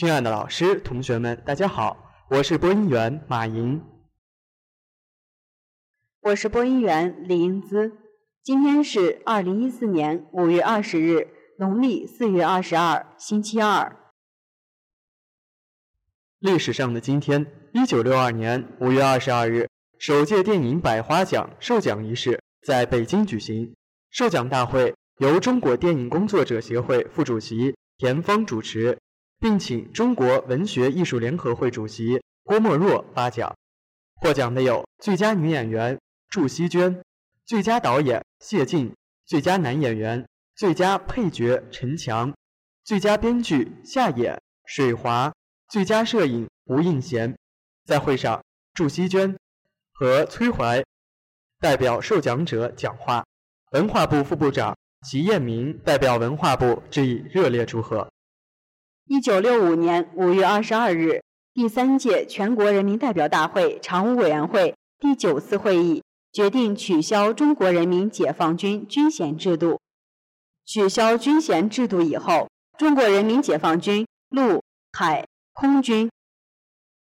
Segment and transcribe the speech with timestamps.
[0.00, 3.84] 亲爱的老师、同学们，大家好，我是播音员马莹。
[6.22, 7.98] 我是播音员李英姿。
[8.42, 11.28] 今天是二零一四年五月二十日，
[11.58, 13.94] 农历四月二十二，星期二。
[16.38, 23.74] 历史上的今天，一九六二年五月二十二日，首届电影百花奖授奖仪式在北京举行。
[24.08, 28.98] 授奖大会由中国电影工作者协会副主席田芳主持。
[29.40, 33.52] 并请中国文学艺术联合会主席郭沫若发奖。
[34.16, 37.02] 获奖的有最佳女演员祝希娟、
[37.46, 42.32] 最佳导演谢晋、最佳男演员、最佳配角陈强、
[42.84, 45.32] 最佳编剧夏野、水华、
[45.68, 47.34] 最佳摄影吴映贤。
[47.86, 49.34] 在会上，祝希娟
[49.92, 50.84] 和崔怀
[51.58, 53.24] 代表受奖者讲话，
[53.72, 54.76] 文化部副部长
[55.08, 58.06] 齐彦明代表文化部致以热烈祝贺。
[59.12, 61.20] 一九六五年五月二十二日，
[61.52, 69.80] 第三届全国人民代表大会常务委员会第九次会议决定取消中国人民解放军军衔制度。
[70.64, 76.08] 取消军衔制度以后，中国人民解放军陆海空军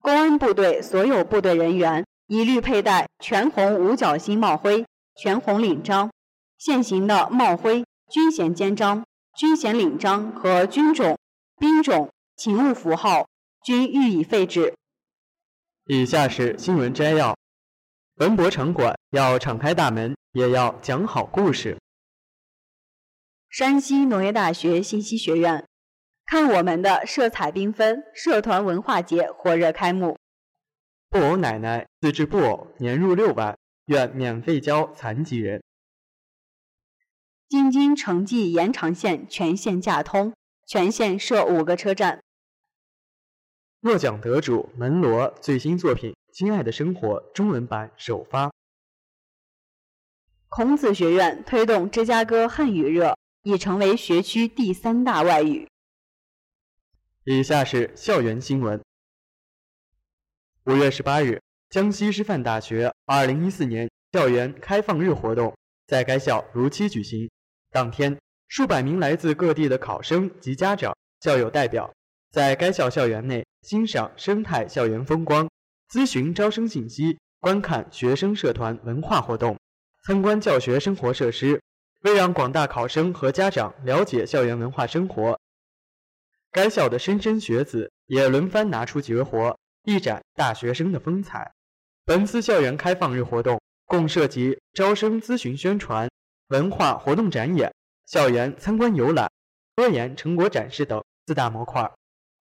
[0.01, 4.85] 公安部队所有部队人员一律佩戴全红五角星帽徽、
[5.23, 6.11] 全红领章。
[6.59, 9.05] 现行的帽徽、军衔肩章、
[9.37, 11.17] 军衔领章和军种。
[11.57, 13.29] 兵种、勤务符号
[13.65, 14.75] 均予以废止。
[15.87, 17.37] 以下是新闻摘要：
[18.17, 21.79] 文博场馆要敞开大门，也要讲好故事。
[23.49, 25.65] 山西农业大学信息学院，
[26.27, 30.19] 看我们的色彩缤纷社团文化节火热开幕。
[31.09, 35.63] 布偶奶奶自制布偶年入六万，愿免费教残疾人。
[37.49, 40.35] 京津城际延长线全线架通。
[40.67, 42.23] 全线设五个车站。
[43.81, 48.51] 诺奖得主门罗最新作品《亲爱的生活》中文版首发。
[50.49, 55.69] 孔子学院推动芝加哥汉语热，已成为学区第三大外语。
[57.25, 58.81] 以下是校园新闻。
[60.65, 65.55] 五月十八日，江西师范大学二零一四年校园开放日活动
[65.87, 67.31] 在该校如期举行。
[67.71, 68.19] 当天。
[68.49, 71.93] 数百名来自各地的考生及家长、校友代表，
[72.31, 75.49] 在该校校园内欣赏生态校园风光，
[75.91, 79.59] 咨询招生信息，观看学生社团文化活动，
[80.07, 81.61] 参观教学生活设施。
[82.03, 85.41] 为让广大考生和家长了解校园文化生活，
[86.53, 91.51] 该校的莘莘学子也轮番拿出绝活，一展大学生的风采。
[92.05, 96.07] 本次校园开放日活动共涉及招生咨询宣传、
[96.49, 97.73] 文化活动展演。
[98.07, 99.31] 校园参观游览、
[99.77, 101.91] 科研成果展示等四大模块。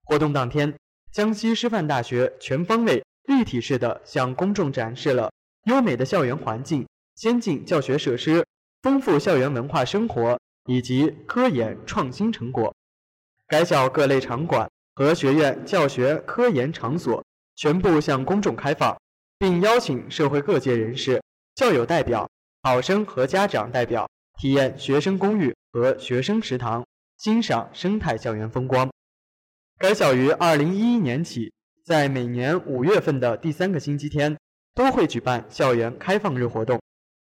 [0.03, 0.73] 活动当天，
[1.11, 5.31] 江西师范大学全方位、立体式的向公众展示了
[5.65, 6.85] 优美的校园环境、
[7.15, 8.45] 先进教学设施、
[8.81, 12.75] 丰富校园文化生活以及科研创新成果。
[13.47, 17.23] 该校各类场馆和学院教学科研场所
[17.55, 18.97] 全部向公众开放，
[19.37, 21.21] 并邀请社会各界人士、
[21.55, 22.29] 校友代表、
[22.63, 24.09] 考生和家长代表。
[24.39, 26.85] 体验学生公寓和学生食堂，
[27.17, 28.89] 欣赏生态校园风光。
[29.77, 31.51] 该校于二零一一年起，
[31.83, 34.37] 在每年五月份的第三个星期天，
[34.73, 36.81] 都会举办校园开放日活动，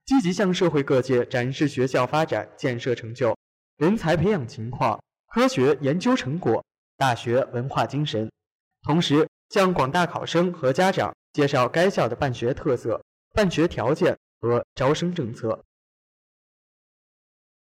[0.06, 3.36] 积极向社会各界展示学校发展建设成就、
[3.78, 6.64] 人才培养情况、科学研究成果、
[6.98, 8.32] 大学文化精神，
[8.84, 13.04] 同时向广大考生和家长介绍该校的办学特色、
[13.34, 15.64] 办学条件和招生政策。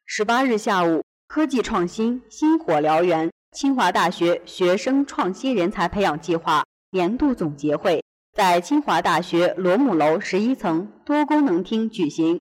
[0.08, 12.38] 十八日下午，科技创新星火燎原清华大学学生创新人才培养计划年度总结会在清华大学罗姆楼十一层多功能厅举行。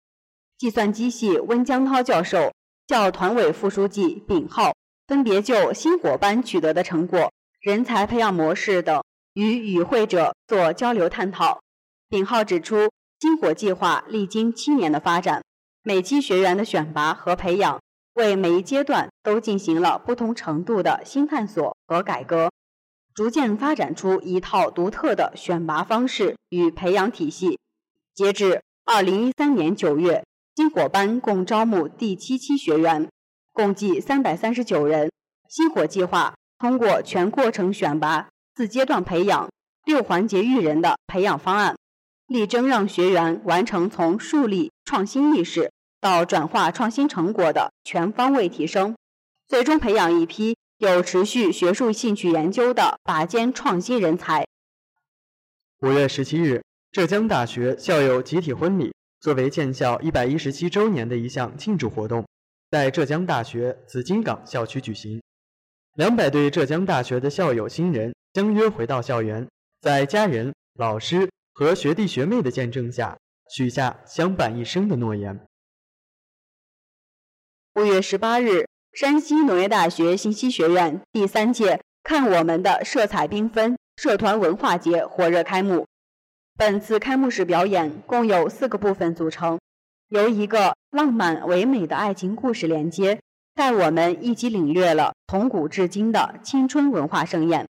[0.59, 2.53] 计算机系温江涛教授、
[2.87, 4.71] 校团委副书记丙浩
[5.07, 9.03] 分别就星火班取得的成果、人才培养模式等
[9.33, 11.59] 与与会者做交流探讨。
[12.09, 15.41] 丙浩指出，星火计划历经七年的发展。
[15.87, 17.79] 每期学员的选拔和培养，
[18.15, 22.49] 为每一阶段都进行了不同程度的新探索和改革，
[23.13, 27.59] 逐渐发展出一套独特的选拔方式与培养体系。
[28.15, 33.07] 截至二零一三年九月，星火班共招募第七期学员，
[33.53, 35.11] 共计三百三十九人。
[35.47, 39.47] 星火计划通过全过程选拔、四阶段培养、
[39.85, 41.75] 六环节育人的培养方案，
[42.25, 45.71] 力争让学员完成从树立创新意识。
[46.05, 48.95] 到转化创新成果的全方位提升，
[49.47, 54.45] 最终培养一批有持续学术兴趣研究的拔尖创新人才。
[55.81, 62.23] 五月十七日，浙江大学校友集体婚礼作为建校一百一十七周年的一项庆祝活动，
[62.69, 65.19] 在浙江大学紫金港校区举行。
[65.95, 69.47] 两百对浙江大学的校友新人相约回到校园，
[69.81, 73.17] 在家人、老师和学弟学妹的见证下，
[73.49, 75.43] 许下相伴一生的诺言。
[77.77, 85.85] 五月十八日，山西农业大学信息学院第三届“看我们的色彩缤纷”社团文化节火热开幕。
[86.55, 89.59] 本次开幕式表演共有四个部分组成，
[90.07, 93.19] 由一个浪漫唯美的爱情故事连接，
[93.53, 97.67] 带我们一起领略了从古至今的青春文化盛宴。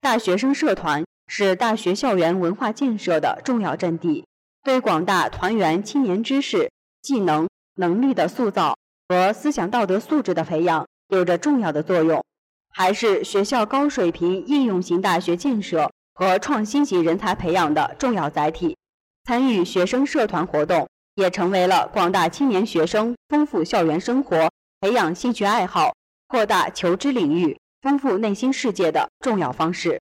[0.00, 4.24] 大学生社团是大学校园文化建设的重要阵地，
[4.62, 6.70] 对广大团员青年知识、
[7.02, 8.78] 技能、能力的塑造。
[9.08, 12.24] 和思想道德素质的培养有着重要的作用，
[12.70, 18.76] 还是学校高水平应用型大学建设和创新型人才培养的重要载体。
[19.24, 24.50] 参与学生社团活动，也成为了广大青年学生丰富校园生活、
[24.80, 25.92] 培养兴趣爱好、
[26.28, 30.00] 扩大求知领域、丰富内心世界的重要方式。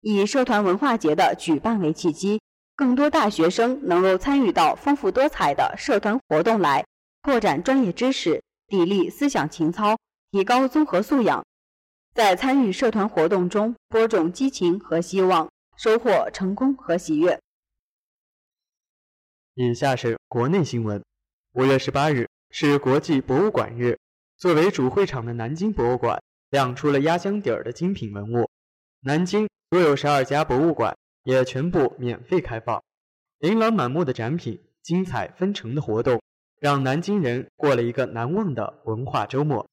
[0.00, 2.40] 以社团文化节的举办为契机，
[2.74, 6.84] 更多大学生能够参与到丰富多彩的社团活动来。
[7.22, 9.96] 扩展专业知识，砥砺思想情操，
[10.32, 11.46] 提高综合素养，
[12.12, 17.38] 在参与社团活动中播种激情和希望，收获成功和喜悦。
[19.54, 21.00] 以下是国内新闻：
[21.52, 24.00] 五月十八日是国际博物馆日，
[24.36, 26.20] 作为主会场的南京博物馆
[26.50, 28.50] 亮出了压箱底儿的精品文物。
[29.02, 32.82] 南京所有十二家博物馆也全部免费开放，
[33.38, 36.20] 琳琅满目的展品，精彩纷呈的活动。
[36.62, 39.68] 让南京人过了一个难忘的文化周末。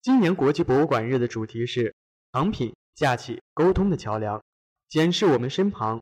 [0.00, 1.94] 今年国际博物馆日的主题是
[2.32, 4.42] “藏品架起沟通的桥梁”，
[4.88, 6.00] 检视我们身旁。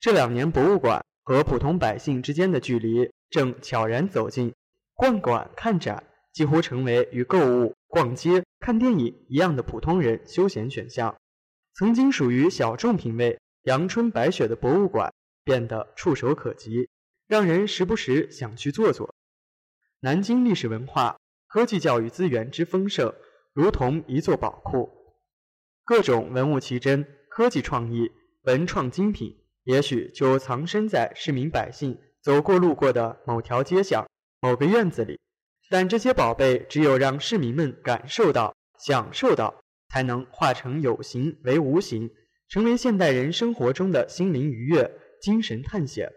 [0.00, 4.54] 这两年，博物馆和普通百姓之间的距离正悄然走近，
[4.94, 11.14] 逛馆看展几乎成为与购物、逛街、看电影一样的普通人休闲选项。
[11.74, 15.12] 曾经属于小众品味、阳春白雪的博物馆
[15.44, 16.88] 变得触手可及，
[17.28, 19.14] 让人时不时想去坐坐。
[20.00, 21.16] 南京历史文化、
[21.46, 23.14] 科技教育资源之丰盛，
[23.54, 24.90] 如同一座宝库，
[25.84, 28.10] 各种文物奇珍、科技创意、
[28.42, 29.34] 文创精品，
[29.64, 34.06] 也许就藏身在市民百姓走过路过的某条街巷、
[34.40, 35.18] 某个院子里。
[35.70, 42.10] 但这些宝贝，只有让市民们感受到、享受到，才能化成有形为无形，
[42.48, 46.12] 成为现代人生活中的心灵愉悦、精神探险。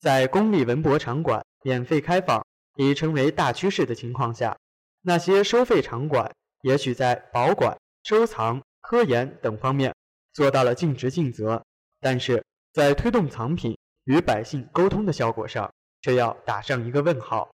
[0.00, 2.44] 在公立文博场馆免费开放。
[2.78, 4.56] 已成为大趋势的情况下，
[5.02, 6.32] 那些收费场馆
[6.62, 9.92] 也许在保管、收藏、科研等方面
[10.32, 11.64] 做到了尽职尽责，
[12.00, 15.68] 但是在推动藏品与百姓沟通的效果上，
[16.02, 17.50] 却要打上一个问号。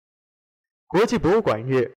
[0.87, 1.97] 国际博物馆日，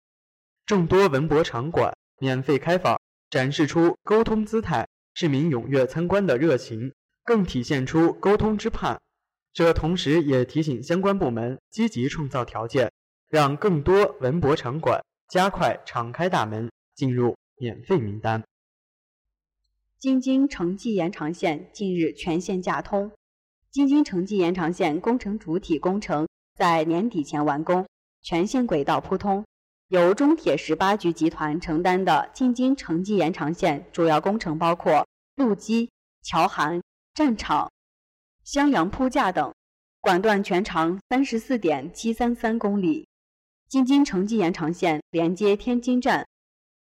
[0.65, 3.01] 众多文博场馆免费开放，
[3.31, 6.95] 展示出沟通姿态，市民踊跃参观的热情，
[7.25, 9.01] 更体现出沟通之盼。
[9.53, 12.93] 这同时也提醒相关部门积极创造条件。
[13.29, 18.43] 让更多文博场馆加快敞开大门进入免费名单。
[19.99, 23.11] 京津城际延长线近日全线架通，
[23.71, 27.87] 京津城际延长线工程主体工程在年底前完工，
[28.23, 29.45] 全线轨道铺通。
[29.89, 35.91] 由中铁十八局集团承担的京津城际延长线主要工程包括路基、
[36.23, 36.81] 桥涵、
[37.15, 37.73] 站场、
[38.45, 39.53] 箱梁铺架等，
[40.01, 43.08] 管段全长三十四点七三三公里。
[43.69, 46.27] 京津城际延长线连接天津站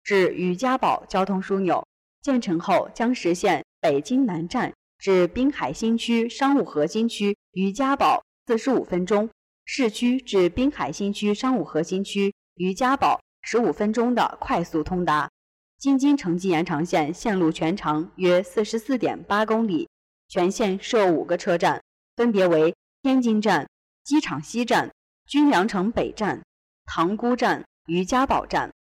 [0.05, 1.85] 至于家堡交通枢纽，
[2.21, 9.29] 建成后将实现北京南站至滨海新区商务核心区于家堡四十五分钟，
[9.65, 15.29] 市区至滨海新区商务核心区于家堡十五分钟的快速通达。
[15.77, 19.89] 京津城际延长线线路全长约四十四点八公里，
[20.29, 21.83] 全线设五个车站，
[22.15, 23.67] 分别为天津站、
[24.05, 24.89] 机场西站、
[25.27, 26.41] 军粮城北站。
[26.87, 28.73] 塘沽站、于家堡站，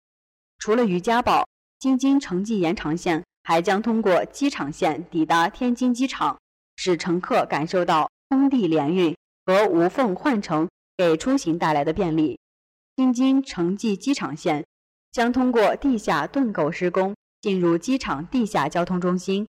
[0.57, 1.45] 除了于家堡，
[1.77, 6.39] 京津城际延长线还将通过机场线抵达天津机场，
[6.77, 12.39] 使乘客感受到空地联运和无缝换乘给出行带来的便利。
[12.95, 14.65] 京津城际机场线
[15.11, 19.45] 将通过地下盾构施工进入机场地下交通中心，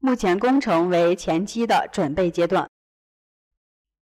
[0.00, 2.68] 目前工程为前期的准备阶段。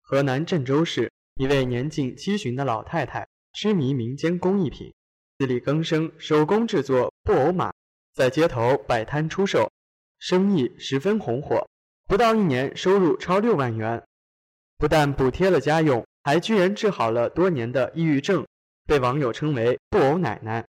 [0.00, 3.28] 河南郑州市一位年近七旬的老太太。
[3.60, 4.94] 痴迷民间工艺品，
[5.36, 7.72] 自力更生，手工制作布偶马、
[8.14, 9.68] 在街头摆摊出售，
[10.20, 11.68] 生意十分红火，
[12.06, 14.00] 不到一年收入超六万元。
[14.76, 18.46] 不但补贴了家用，还居然治好了多年的抑郁症，
[18.86, 20.64] 被网友称为“布偶奶奶”。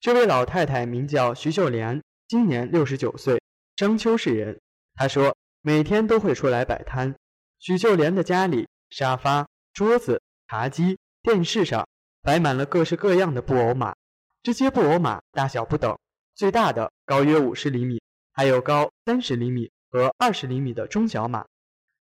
[0.00, 3.38] 这位老太太名叫徐秀莲，今年六十九岁，
[3.76, 4.58] 章丘市人。
[4.94, 7.14] 她说，每天都会出来摆摊。
[7.58, 11.86] 许秀莲的家里，沙发、桌子、茶几、电视上
[12.24, 13.94] 摆满了各式各样的布偶马。
[14.42, 15.98] 这些布偶马大小不等，
[16.34, 18.02] 最大的高约五十厘米，
[18.32, 21.44] 还有高三十厘米和二十厘米的中小马。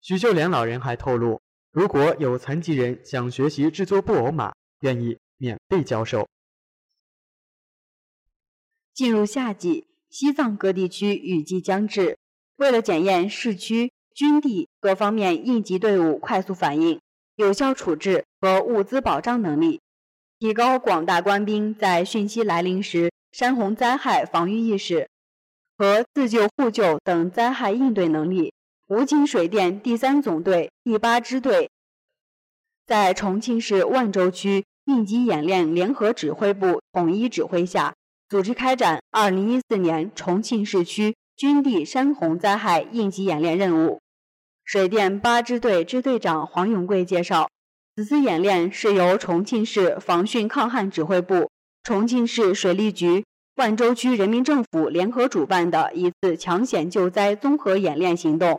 [0.01, 6.27] 许秀莲老人还透露，如果有残疾人想学习制作布偶马，愿意免费教授。
[8.93, 12.17] 进入夏季，西藏各地区雨季将至，
[12.57, 16.99] 为了检验市区、军地各方面应急队伍快速反应、
[17.35, 19.81] 有效处置和物资保障能力，
[20.39, 25.09] 提高广大官兵在汛期来临时山洪灾害防御意识
[25.77, 28.53] 和自救互救等灾害应对能力。
[28.87, 31.69] 武警水电第三总队第八支队
[32.87, 37.93] 在重庆市万州区应急演练联合指挥部统一指挥下，
[38.29, 43.99] 组织开展2014年重庆市区军地山洪灾害应急演练任务。
[44.63, 47.49] 水电八支队支队长黄永贵介绍，
[47.99, 51.51] 此次演练是由重庆市防汛抗旱指挥部、
[51.83, 53.25] 重庆市水利局、
[53.57, 58.57] 万州区人民政府联合主办的一次抢险救灾综合演练行动。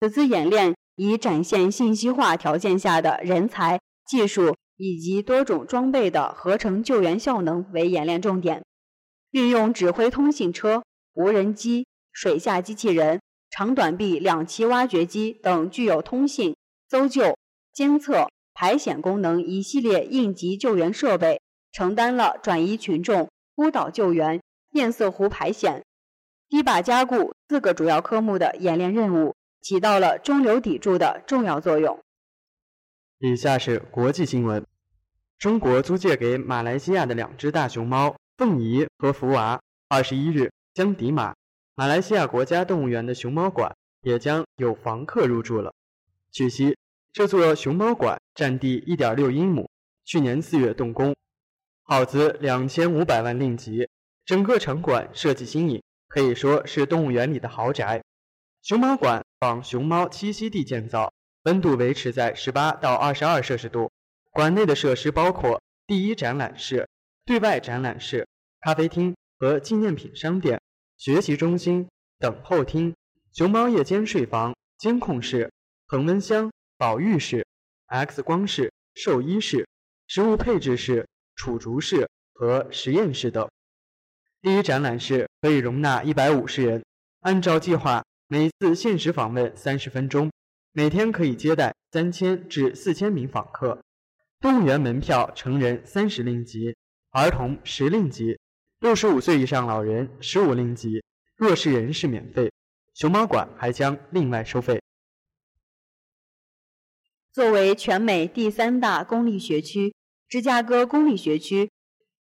[0.00, 8.64] 此次演练以展现信息化条件下的人才、技术以及多种装备的合成救援效能为演练重点，
[9.30, 10.82] 运用指挥通信车、
[11.14, 16.56] 无人机、水下机器人、长短臂两栖挖掘机等具有通信、
[16.90, 17.38] 搜救、
[17.72, 18.26] 监测、
[18.62, 21.40] 排险功能一系列应急救援设备，
[21.72, 24.40] 承担了转移群众、孤岛救援、
[24.70, 25.84] 堰塞湖排险、
[26.48, 29.34] 堤坝加固四个主要科目的演练任务。
[29.60, 31.98] 起到了中流砥柱的重要作用。
[33.18, 34.64] 以下是国际新闻：
[35.38, 41.34] 中国租借给马来西亚的两只大熊猫凤仪和福娃，二十一日将抵马。
[41.74, 45.72] 马来西亚国家动物园的熊猫馆也将有房客入住了。
[46.30, 46.76] 据悉，
[47.12, 49.68] 这座熊猫馆占地一点六英亩，
[50.06, 51.14] 去年四月动工，
[51.82, 53.86] 耗资两千五百万令吉。
[54.24, 58.02] 整个场馆设计新颖，可以说是动物园里的豪宅。
[58.62, 63.90] 熊猫馆仿熊猫栖息地建造，温度维持在十八到二十二摄氏度。
[64.30, 66.88] 馆内的设施包括第一展览室、
[67.26, 68.26] 对外展览室、
[68.62, 70.58] 咖啡厅和纪念品商店、
[70.96, 71.86] 学习中心、
[72.18, 72.94] 等候厅、
[73.34, 75.52] 熊猫夜间睡房、监控室、
[75.86, 76.50] 恒温箱、
[76.82, 77.46] 保育室、
[77.86, 79.68] X 光室、兽医室、
[80.08, 83.48] 食物配置室、储竹室和实验室等。
[84.40, 86.84] 第一展览室可以容纳一百五十人，
[87.20, 88.02] 按照计划。
[88.26, 90.32] 每次限时访问三十分钟，
[90.72, 93.80] 每天可以接待三千至四千名访客。
[94.40, 96.74] 动物园门票成人三十令吉，
[97.12, 98.36] 儿童十令吉，
[98.80, 101.04] 六十五岁以上老人十五令吉，
[101.36, 102.50] 弱势人士免费。
[102.94, 104.82] 熊猫馆还将另外收费。
[107.32, 109.94] 作为全美第三大公立学区，
[110.28, 111.70] 芝加哥公立学区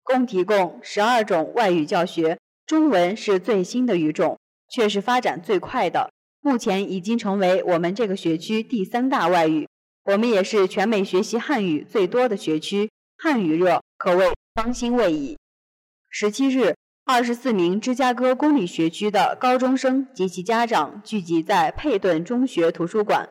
[0.03, 4.39] 共提供十二种外语教学，中文是最新的语种。
[4.73, 9.67] 却是发展最快的，目前已经成为我们这个学区第三大外语。
[10.05, 12.89] 我们也是全美学习汉语最多的学区，
[13.19, 15.37] 汉语热可谓方兴未已。
[16.09, 23.29] 十七日，二十四名芝加哥公立学区的高中生及其家长聚集在佩顿中学图书馆，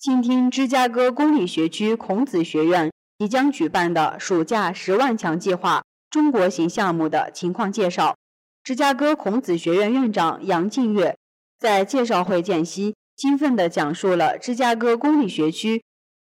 [0.00, 8.16] 倾听芝加哥公立学区孔子学院即将举办的暑假十万强计划中国行项目的情况介绍。
[8.64, 11.18] 芝加哥孔子学院院长杨静月
[11.58, 15.84] 在介绍会间隙，兴奋地讲述了芝加哥公立学区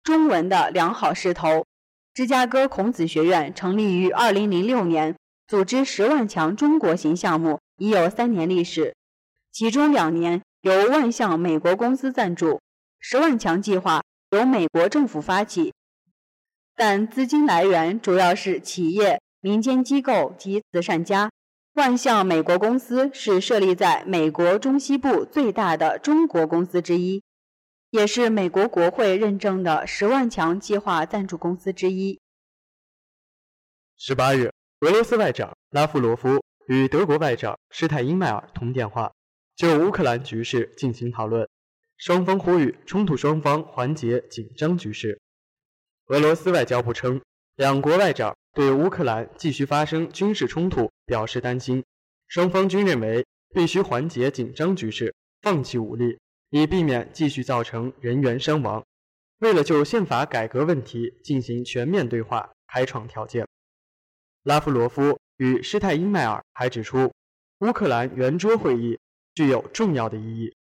[0.02, 1.66] 中文的良好势头。
[2.14, 8.96] 芝加哥孔子学院成立于2006年，组织十万强中国行项目已有三年历史，
[9.52, 12.62] 其中两年由万象美国公司赞助。
[13.00, 15.74] 十万强计划由美国政府发起，
[16.76, 21.32] 但资金来源主要是企业、民间机构及慈善家。
[21.74, 27.24] 万象美国公司是设立在美国中西部最大的中国公司之一，
[27.92, 32.20] 也是美国国会认证的十万强计划赞助公司之一。
[33.96, 39.14] 十八日，俄罗斯外长拉夫罗夫与德国外长施泰因迈尔通电话，
[39.56, 41.48] 就乌克兰局势进行讨论，
[41.98, 45.20] 双方呼吁冲突双方缓解紧张局势。
[46.08, 47.22] 俄罗斯外交部称，
[47.56, 48.36] 两国外长。
[48.54, 51.84] 对乌克兰继续发生军事冲突表示担心，
[52.28, 53.24] 双方均认为
[53.54, 55.14] 必须缓解紧张局势，
[55.44, 56.18] 放弃武力，
[56.50, 58.84] 以避免继续造成人员伤亡。
[59.38, 63.48] 为了就宪法改革问题进行全面对话开创条件，
[64.42, 67.14] 拉夫罗夫与施泰因迈尔还指出，
[67.60, 68.98] 乌克兰圆桌会议
[69.36, 70.56] 具有重要的意义。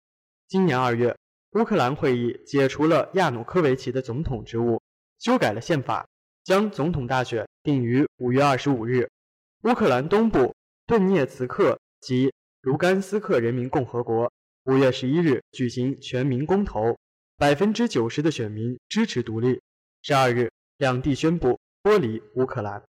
[0.48, 1.16] 今年二月，
[1.54, 4.82] 乌克兰会议解除了亚努科维奇的总统职务，
[5.20, 6.08] 修改了宪法，
[6.42, 9.08] 将总统大选定于五月二十五日。
[9.62, 10.52] 乌克兰东部
[10.84, 12.32] 顿涅茨克及
[12.62, 14.32] 卢甘斯克人民共和国
[14.64, 16.96] 五月十一日举行全民公投。
[17.36, 19.60] 百分之九十的选民支持独立。
[20.02, 22.84] 十二日，两地宣布脱离乌克兰。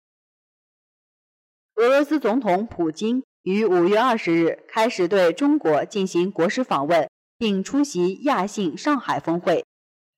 [1.75, 7.09] 俄罗斯总统普京于五月二十日开始对中国进行国事访问，
[7.43, 9.65] 并出席亚信上海峰会。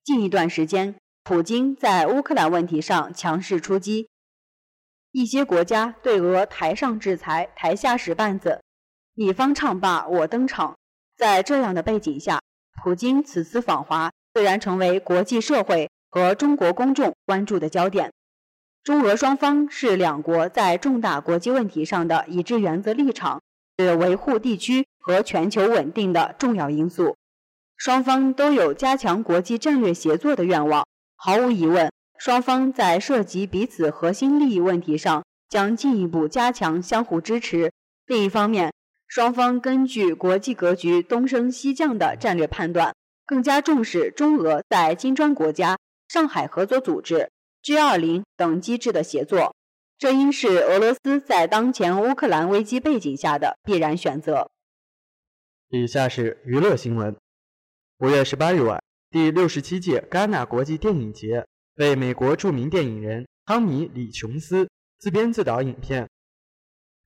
[0.03, 4.09] 近一段时间，普京在乌克兰问题上强势出击，
[5.11, 8.61] 一些国家对俄台上制裁，台下使绊子，
[9.15, 10.77] 你方唱罢我登场。
[11.17, 12.39] 在这样的背景下，
[12.83, 18.11] 普京此次访华自然成为国际社会和中国公众关注的焦点。
[18.83, 23.41] 中俄双方是两国在重大国际问题上的一致原则立场，
[23.77, 27.15] 是维护地区和全球稳定的重要因素。
[27.77, 30.85] 双方都有加强国际战略协作的愿望。
[31.17, 37.71] 毫无疑问，双方在涉及彼此核心利益问题上将进一步加强相互支持。
[38.05, 38.73] 另一方面，
[39.07, 42.93] 双方根据国际格局东升西降的战略判断，
[43.25, 45.77] 更加重视中俄在金砖国家、
[46.07, 47.29] 上海合作组织、
[47.63, 49.54] G20 等机制的协作，
[49.97, 54.51] 这应是俄罗斯在当前乌克兰危机背景下的必然选择。
[55.69, 57.15] 以下是娱乐新闻：
[57.99, 66.03] 五月十八日晚，第六十七届戛纳国际电影节为美国著名电影人汤米·李·琼斯自编自导影片。《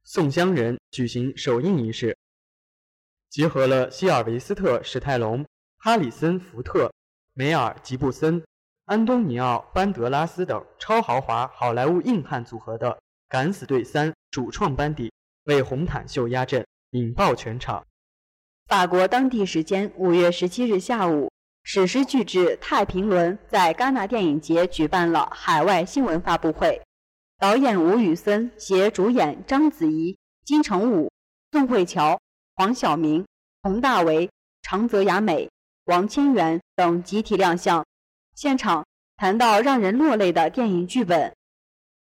[0.04, 2.18] 宋乡人》举行首映仪式，
[3.30, 5.46] 结合了希尔维斯特·史泰龙、
[5.78, 6.92] 哈里森·福特、
[7.34, 8.44] 梅尔·吉布森、
[8.90, 12.90] 安东尼奥·班德拉斯等超豪华好莱坞硬汉组合的
[13.30, 17.86] 《敢死队三》主创班底，为红毯秀压阵，引爆全场。
[18.66, 26.82] 法国当地时间五月十七日下午，史诗巨制《太平轮》在戛纳电影节举办了海外新闻发布会。
[27.38, 31.12] 导演吴宇森携主演章子怡、金城武、
[31.52, 32.20] 宋慧乔、
[32.56, 33.24] 黄晓明、
[33.62, 34.32] 佟大为、
[34.64, 35.48] 长泽雅美、
[35.86, 37.86] 王千源等集体亮相。
[38.40, 41.36] 现场谈到让人落泪的电影剧本，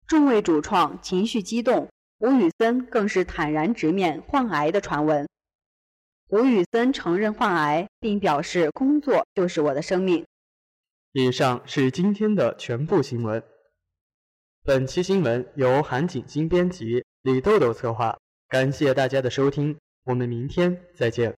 [0.08, 5.28] 众位主创情绪激动，吴宇森更是坦然直面患癌的传闻。
[6.30, 10.26] 吴宇森承认患癌，并表示工作就是我的生命。
[11.12, 13.44] 以上是今天的全部新闻。
[14.64, 18.18] 本期新闻由韩景新编辑，李豆豆策划。
[18.48, 21.36] 感谢大家的收听，我们明天再见。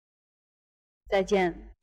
[1.09, 1.74] 再见。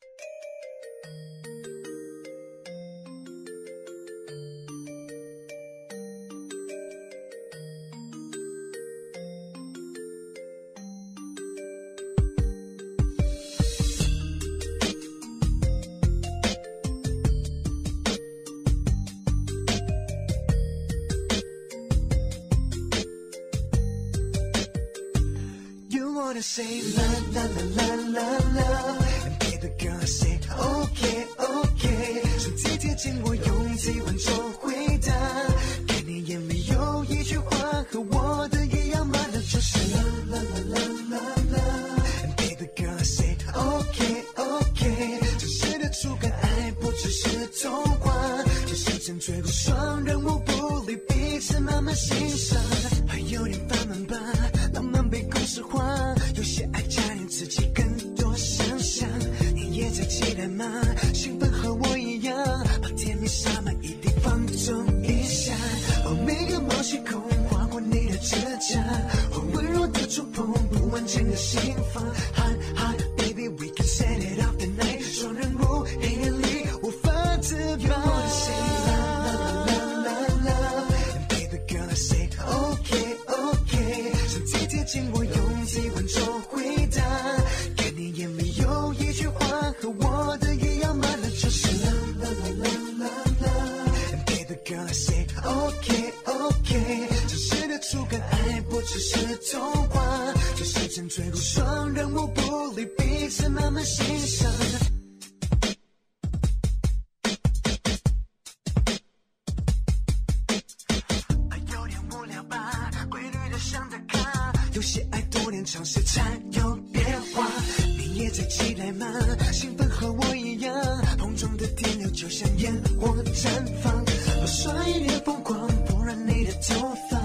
[118.99, 119.53] 在期待吗？
[119.53, 120.75] 兴奋和我一样，
[121.19, 123.49] 碰撞的电流就像烟火绽
[123.83, 124.05] 放。
[124.05, 127.19] 多刷一点疯狂，不染你的头发。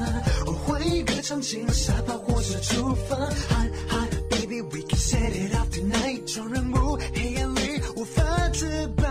[0.45, 3.19] 我换一个场景，沙发或者厨房。
[3.49, 6.27] Hi hi baby，we can set it up tonight。
[6.27, 9.03] 双人舞，黑暗里无法自拔。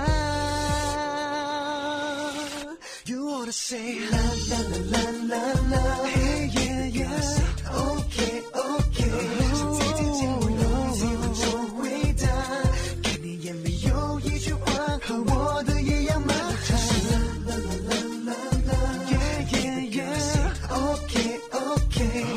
[3.06, 4.58] You wanna say la la
[4.90, 6.25] la la la la
[21.98, 22.35] okay.